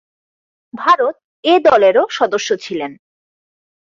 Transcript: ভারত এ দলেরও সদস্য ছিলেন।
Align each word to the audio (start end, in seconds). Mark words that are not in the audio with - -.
ভারত 0.73 1.15
এ 1.43 1.53
দলেরও 1.59 2.03
সদস্য 2.09 2.49
ছিলেন। 2.57 2.91